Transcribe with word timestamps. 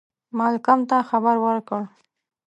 مالکم 0.37 0.79
ته 0.89 0.97
خبر 1.09 1.35
ورکړ. 1.45 1.81